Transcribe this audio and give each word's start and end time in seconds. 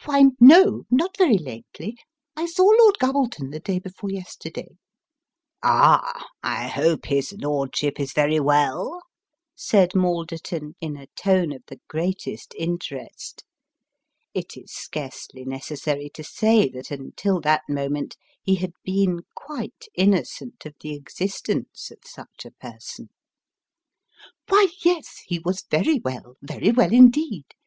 "Why, 0.06 0.24
no 0.40 0.84
not 0.90 1.18
very 1.18 1.36
lately. 1.36 1.98
I 2.34 2.46
saw 2.46 2.62
Lord 2.62 2.96
Gubbleton 2.98 3.50
the 3.50 3.60
day 3.60 3.78
before 3.78 4.10
yesterday."" 4.10 4.78
Ah! 5.62 6.28
I 6.42 6.68
hope 6.68 7.04
his 7.04 7.34
lordship 7.34 8.00
is 8.00 8.14
very 8.14 8.40
well?" 8.40 9.02
said 9.54 9.90
Malderton, 9.94 10.72
in 10.80 10.96
a 10.96 11.08
tone 11.08 11.52
of 11.52 11.64
the 11.66 11.78
greatest 11.88 12.54
interest. 12.58 13.44
It 14.32 14.56
is 14.56 14.72
scarcely 14.72 15.44
necessary 15.44 16.08
to 16.14 16.24
say 16.24 16.70
that, 16.70 16.90
until 16.90 17.38
that 17.42 17.64
moment, 17.68 18.16
he 18.42 18.54
had 18.54 18.72
been 18.84 19.26
quite 19.34 19.88
innocent 19.94 20.64
of 20.64 20.72
the 20.80 20.94
existence 20.94 21.90
of 21.90 21.98
such 22.06 22.46
a 22.46 22.50
person." 22.52 23.10
Why, 24.48 24.68
yes; 24.82 25.18
he 25.26 25.38
was 25.38 25.62
very 25.70 25.98
well 26.02 26.38
very 26.40 26.70
well 26.70 26.94
indeed. 26.94 27.44